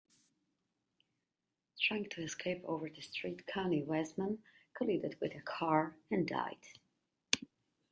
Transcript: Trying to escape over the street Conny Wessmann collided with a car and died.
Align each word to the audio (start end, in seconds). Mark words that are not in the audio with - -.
Trying 1.79 2.09
to 2.09 2.23
escape 2.23 2.63
over 2.65 2.89
the 2.89 3.01
street 3.01 3.45
Conny 3.45 3.83
Wessmann 3.83 4.39
collided 4.75 5.15
with 5.21 5.35
a 5.35 5.41
car 5.41 5.95
and 6.09 6.27
died. 6.27 6.57